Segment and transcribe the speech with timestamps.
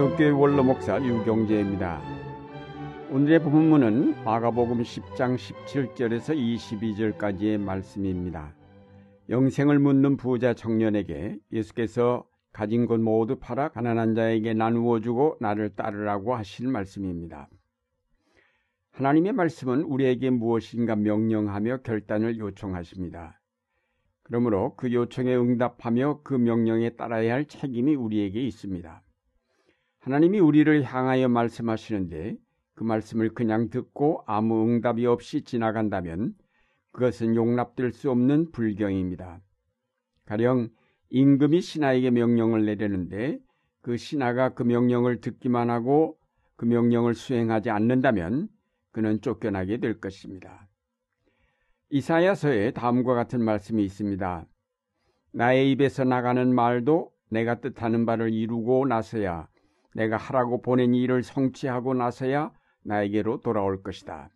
[0.00, 2.00] 안동교회 원로 목사 유경재입니다.
[3.10, 8.54] 오늘의 본문은 마가복음 10장 17절에서 22절까지의 말씀입니다.
[9.28, 16.34] 영생을 묻는 부자 청년에게 예수께서 가진 것 모두 팔아 가난한 자에게 나누어 주고 나를 따르라고
[16.34, 17.50] 하신 말씀입니다.
[18.92, 23.38] 하나님의 말씀은 우리에게 무엇인가 명령하며 결단을 요청하십니다.
[24.22, 29.02] 그러므로 그 요청에 응답하며 그 명령에 따라야 할 책임이 우리에게 있습니다.
[30.00, 32.36] 하나님이 우리를 향하여 말씀하시는데
[32.74, 36.34] 그 말씀을 그냥 듣고 아무 응답이 없이 지나간다면
[36.92, 39.40] 그것은 용납될 수 없는 불경입니다.
[40.24, 40.70] 가령
[41.10, 43.38] 임금이 신하에게 명령을 내리는데
[43.82, 46.18] 그 신하가 그 명령을 듣기만 하고
[46.56, 48.48] 그 명령을 수행하지 않는다면
[48.92, 50.66] 그는 쫓겨나게 될 것입니다.
[51.90, 54.46] 이사야서에 다음과 같은 말씀이 있습니다.
[55.32, 59.49] 나의 입에서 나가는 말도 내가 뜻하는 바를 이루고 나서야
[59.94, 62.52] 내가 하라고 보낸 일을 성취하고 나서야
[62.84, 64.30] 나에게로 돌아올 것이다.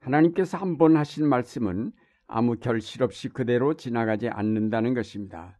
[0.00, 1.92] 하나님께서 한 번 하신 말씀은
[2.28, 5.58] 아무 결실 없이 그대로 지나가지 않는다는 것입니다.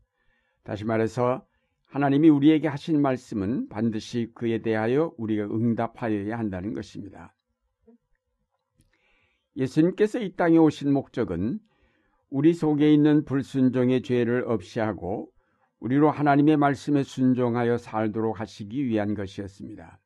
[0.65, 1.47] 다시 말해서
[1.87, 7.35] 하나님이 우리에게 하신 말씀은 반드시 그에 대하여 우리가 응답하여야 한다는 것입니다.
[9.57, 11.61] 예수님께서 이 땅에 오신 목적은
[12.29, 15.31] 우리 속에 있는 불순종의 죄를 없이하고
[15.81, 19.99] 우리로 하나님의 말씀에 순종하여 살도록 하시기 위한 것이었습니다.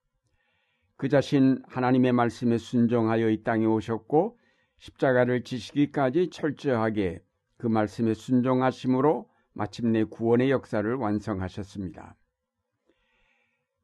[0.96, 4.38] 그 자신 하나님의 말씀에 순종하여 이 땅에 오셨고
[4.78, 7.22] 십자가를 지시기까지 철저하게
[7.56, 12.16] 그 말씀에 순종하심으로 마침내 구원의 역사를 완성하셨습니다.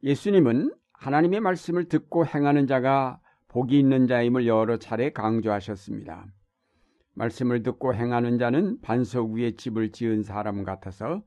[0.02, 6.26] 예수님은 하나님의 말씀을 듣고 행하는 자가 복이 있는 자임을 여러 차례 강조하셨습니다.
[7.14, 11.22] 말씀을 듣고 행하는 자는 반석 위에 집을 지은 사람 같아서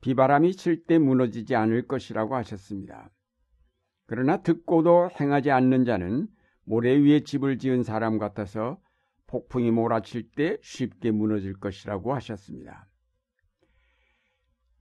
[0.00, 3.10] 비바람이 칠 때 무너지지 않을 것이라고 하셨습니다.
[4.06, 6.26] 그러나 듣고도 행하지 않는 자는
[6.64, 8.80] 모래 위에 집을 지은 사람 같아서
[9.26, 12.88] 폭풍이 몰아칠 때 쉽게 무너질 것이라고 하셨습니다.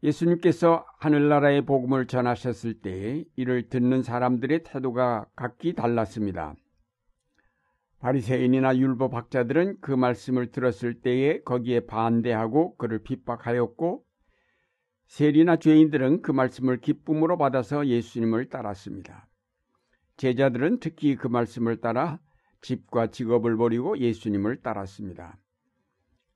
[0.01, 6.55] 예수님께서 하늘나라의 복음을 전하셨을 때 이를 듣는 사람들의 태도가 각기 달랐습니다.
[7.99, 14.05] 바리새인이나 율법학자들은 그 말씀을 들었을 때에 거기에 반대하고 그를 핍박하였고
[15.09, 19.27] 세리나 죄인들은 그 말씀을 기쁨으로 받아서 예수님을 따랐습니다.
[20.17, 22.19] 제자들은 특히 그 말씀을 따라
[22.61, 25.39] 집과 직업을 버리고 예수님을 따랐습니다.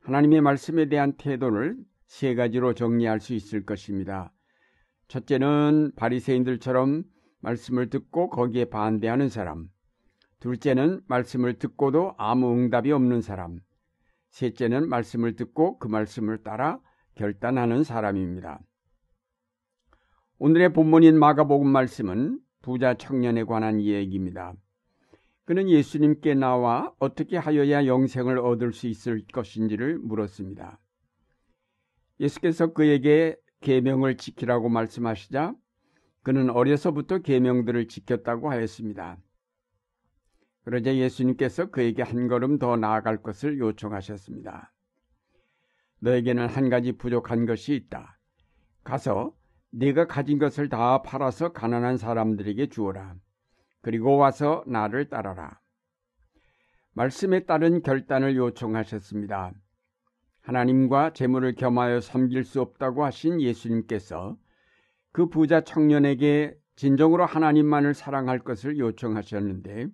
[0.02, 4.34] 하나님의 말씀에 대한 태도를 세 가지로 정리할 수 있을 것입니다.
[5.08, 7.04] 첫째는 바리새인들처럼
[7.42, 9.70] 말씀을 듣고 거기에 반대하는 사람.
[10.40, 13.60] 둘째는 말씀을 듣고도 아무 응답이 없는 사람.
[14.32, 16.80] 셋째는 말씀을 듣고 그 말씀을 따라
[17.16, 18.60] 결단하는 사람입니다.
[20.40, 24.54] 오늘의 본문인 마가복음 말씀은 부자 청년에 관한 이야기입니다.
[25.46, 30.80] 그는 예수님께 나와 어떻게 하여야 영생을 얻을 수 있을 것인지를 물었습니다.
[32.20, 35.54] 예수께서 그에게 계명을 지키라고 말씀하시자
[36.24, 39.18] 그는 어려서부터 계명들을 지켰다고 하였습니다.
[40.64, 44.72] 그러자 예수님께서 그에게 한 걸음 더 나아갈 것을 요청하셨습니다.
[46.04, 48.20] 너에게는 한 가지 부족한 것이 있다.
[48.84, 49.34] 가서
[49.72, 53.16] 네가 가진 것을 다 팔아서 가난한 사람들에게 주어라.
[53.82, 55.62] 그리고 와서 나를 따라라.
[56.92, 59.54] 말씀에 따른 결단을 요청하셨습니다.
[60.42, 64.38] 하나님과 재물을 겸하여 섬길 수 없다고 하신 예수님께서
[65.14, 69.88] 그 부자 청년에게 진정으로 하나님만을 사랑할 것을 요청하셨는데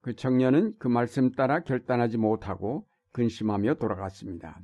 [0.00, 4.60] 그 청년은 그 말씀 따라 결단하지 못하고 근심하며 돌아갔습니다.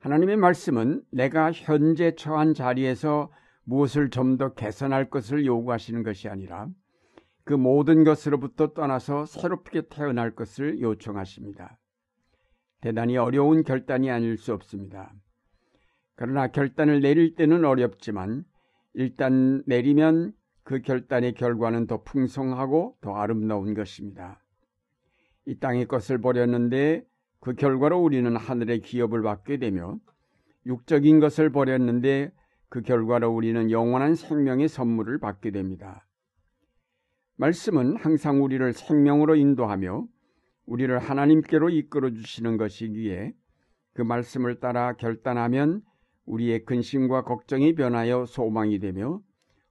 [0.00, 3.30] 하나님의 말씀은 내가 현재 처한 자리에서
[3.64, 6.68] 무엇을 좀 더 개선할 것을 요구하시는 것이 아니라
[7.44, 11.78] 그 모든 것으로부터 떠나서 새롭게 태어날 것을 요청하십니다.
[12.80, 15.12] 대단히 어려운 결단이 아닐 수 없습니다.
[16.16, 18.44] 그러나 결단을 내릴 때는 어렵지만
[18.94, 20.32] 일단 내리면
[20.62, 24.42] 그 결단의 결과는 더 풍성하고 더 아름다운 것입니다.
[25.44, 27.04] 이 땅의 것을 버렸는데
[27.40, 29.98] 그 결과로 우리는 하늘의 기업을 받게 되며
[30.66, 32.32] 육적인 것을 버렸는데
[32.68, 36.06] 그 결과로 우리는 영원한 생명의 선물을 받게 됩니다.
[37.36, 40.06] 말씀은 항상 우리를 생명으로 인도하며
[40.66, 43.32] 우리를 하나님께로 이끌어 주시는 것이기에
[43.94, 45.82] 그 말씀을 따라 결단하면
[46.26, 49.20] 우리의 근심과 걱정이 변하여 소망이 되며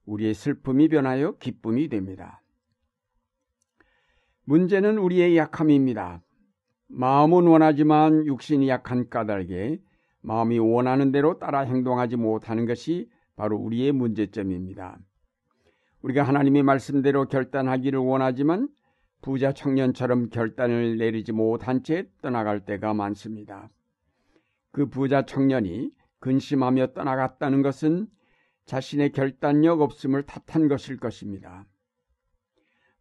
[0.04, 2.42] 우리의 슬픔이 변하여 기쁨이 됩니다.
[4.44, 6.22] 문제는 우리의 약함입니다.
[6.92, 9.80] 마음은 원하지만 육신이 약한 까닭에
[10.22, 14.98] 마음이 원하는 대로 따라 행동하지 못하는 것이 바로 우리의 문제점입니다.
[16.02, 18.68] 우리가 하나님의 말씀대로 결단하기를 원하지만
[19.22, 23.70] 부자 청년처럼 결단을 내리지 못한 채 떠나갈 때가 많습니다.
[24.72, 28.08] 그 부자 청년이 근심하며 떠나갔다는 것은
[28.66, 31.66] 자신의 결단력 없음을 탓한 것일 것입니다.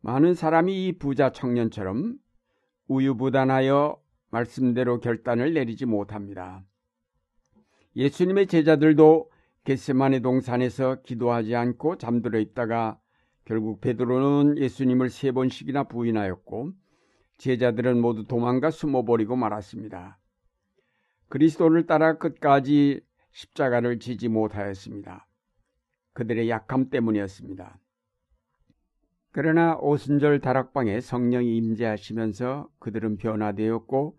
[0.01, 2.18] 많은 사람이 이 부자 청년처럼
[2.89, 3.97] 우유부단하여
[4.31, 6.63] 말씀대로 결단을 내리지 못합니다.
[7.95, 9.31] 예수님의 제자들도
[9.63, 13.00] 겟세마네 동산에서 기도하지 않고 잠들어 있다가
[13.45, 16.74] 결국 베드로는 예수님을 세 번씩이나 부인하였고
[17.38, 20.19] 제자들은 모두 도망가 숨어버리고 말았습니다.
[21.30, 23.01] 그리스도를 따라 끝까지
[23.31, 25.27] 십자가를 지지 못하였습니다.
[26.13, 27.80] 그들의 약함 때문이었습니다.
[29.31, 34.17] 그러나 오순절 다락방에 성령이 임재하시면서 그들은 변화되었고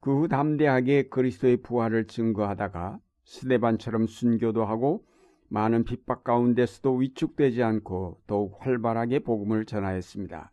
[0.00, 5.04] 그 후 담대하게 그리스도의 부활을 증거하다가 스데반처럼 순교도 하고
[5.48, 10.52] 많은 핍박 가운데서도 위축되지 않고 더욱 활발하게 복음을 전하였습니다.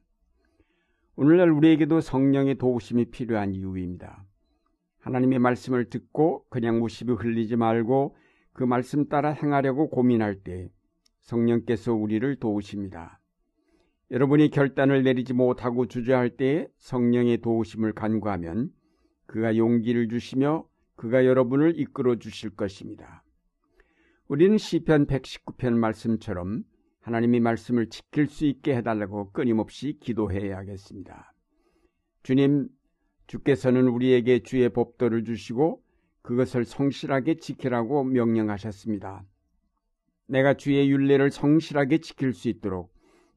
[1.15, 4.25] 오늘날 우리에게도 성령의 도우심이 필요한 이유입니다.
[5.01, 8.15] 하나님의 말씀을 듣고 그냥 무심히 흘리지 말고
[8.53, 10.71] 그 말씀 따라 행하려고 고민할 때
[11.21, 13.19] 성령께서 우리를 도우십니다.
[14.13, 18.69] 여러분이 결단을 내리지 못하고 주저할 때 성령의 도우심을 간구하면
[19.25, 23.23] 그가 용기를 주시며 그가 여러분을 이끌어 주실 것입니다.
[24.27, 26.63] 우리는 시편 119편 말씀처럼
[27.01, 31.33] 하나님의 말씀을 지킬 수 있게 해달라고 끊임없이 기도해야겠습니다.
[32.21, 32.69] 주님,
[33.25, 35.81] 주께서는 우리에게 주의 법도를 주시고
[36.21, 39.25] 그것을 성실하게 지키라고 명령하셨습니다.
[40.27, 42.92] 내가 주의 윤례를 성실하게 지킬 수 있도록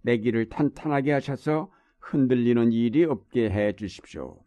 [0.07, 1.69] 내 길을 탄탄하게 하셔서
[1.99, 4.39] 흔들리는 일이 없게 해 주십시오.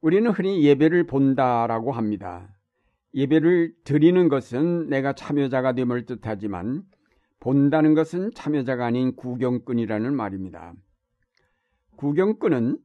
[0.00, 2.56] 우리는 흔히 예배를 본다라고 합니다.
[3.14, 6.84] 예배를 드리는 것은 내가 참여자가 됨을 뜻하지만
[7.40, 10.72] 본다는 것은 참여자가 아닌 구경꾼이라는 말입니다.
[11.96, 12.78] 구경꾼은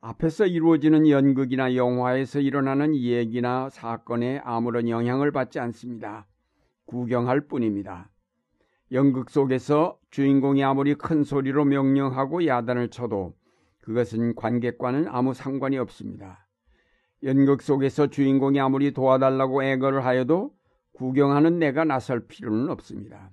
[0.00, 6.26] 앞에서 이루어지는 연극이나 영화에서 일어나는 얘기나 사건에 아무런 영향을 받지 않습니다.
[6.86, 8.10] 구경할 뿐입니다.
[8.92, 13.34] 연극 속에서 주인공이 아무리 큰 소리로 명령하고 야단을 쳐도
[13.80, 16.46] 그것은 관객과는 아무 상관이 없습니다.
[17.22, 20.54] 연극 속에서 주인공이 아무리 도와달라고 애걸을 하여도
[20.92, 23.30] 구경하는 내가 나설 필요는 없습니다.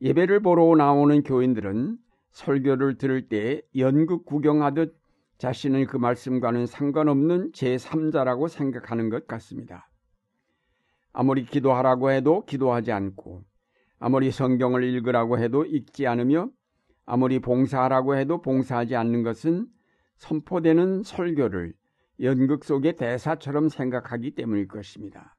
[0.00, 1.98] 예배를 보러 나오는 교인들은
[2.30, 4.96] 설교를 들을 때 연극 구경하듯
[5.38, 9.88] 자신은 그 말씀과는 상관없는 제3자라고 생각하는 것 같습니다.
[11.12, 13.44] 아무리 기도하라고 해도 기도하지 않고,
[13.98, 16.50] 아무리 성경을 읽으라고 해도 읽지 않으며,
[17.04, 19.66] 아무리 봉사하라고 해도 봉사하지 않는 것은
[20.16, 21.72] 선포되는 설교를
[22.20, 25.36] 연극 속의 대사처럼 생각하기 때문일 것입니다.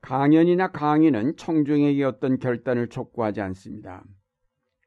[0.00, 4.04] 강연이나 강의는 청중에게 어떤 결단을 촉구하지 않습니다.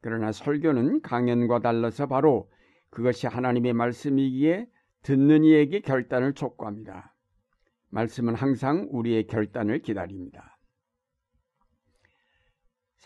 [0.01, 2.49] 그러나 설교는 강연과 달라서 바로
[2.89, 4.67] 그것이 하나님의 말씀이기에
[5.03, 7.13] 듣는 이에게 결단을 촉구합니다.
[7.89, 10.58] 말씀은 항상 우리의 결단을 기다립니다.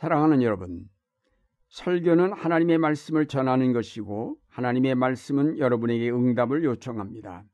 [0.03, 0.83] 사랑하는 여러분,
[1.69, 7.45] 설교는 하나님의 말씀을 전하는 것이고 하나님의 말씀은 여러분에게 응답을 요청합니다.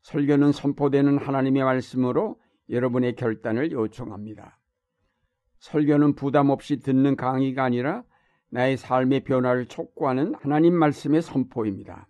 [0.00, 2.40] 설교는 선포되는 하나님의 말씀으로
[2.70, 4.58] 여러분의 결단을 요청합니다.
[5.58, 8.04] 설교는 부담 없이 듣는 강의가 아니라
[8.48, 12.08] 나의 삶의 변화를 촉구하는 하나님 말씀의 선포입니다.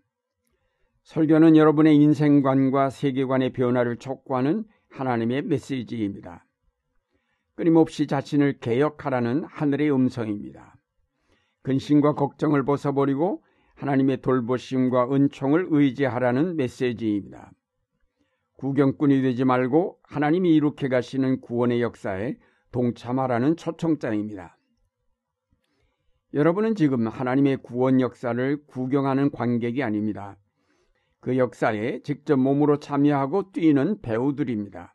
[1.02, 6.46] 설교는 여러분의 인생관과 세계관의 변화를 촉구하는 하나님의 메시지입니다.
[7.60, 10.78] 끊임없이 자신을 개혁하라는 하늘의 음성입니다.
[11.60, 17.52] 근심과 걱정을 벗어버리고 하나님의 돌보심과 은총을 의지하라는 메시지입니다.
[18.56, 22.38] 구경꾼이 되지 말고 하나님이 이룩해 가시는 구원의 역사에
[22.72, 24.56] 동참하라는 초청장입니다.
[26.32, 30.38] 여러분은 지금 하나님의 구원 역사를 구경하는 관객이 아닙니다.
[31.20, 34.94] 그 역사에 직접 몸으로 참여하고 뛰는 배우들입니다.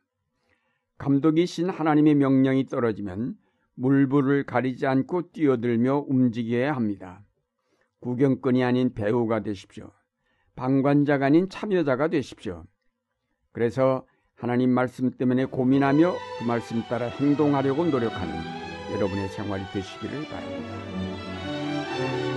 [0.98, 3.36] 감독이신 하나님의 명령이 떨어지면
[3.76, 7.22] 물불을 가리지 않고 뛰어들며 움직여야 합니다.
[8.00, 9.92] 구경꾼이 아닌 배우가 되십시오.
[10.56, 12.64] 방관자가 아닌 참여자가 되십시오.
[13.52, 18.34] 그래서 하나님 말씀 때문에 고민하며 그 말씀 따라 행동하려고 노력하는
[18.94, 22.35] 여러분의 생활이 되시기를 바랍니다.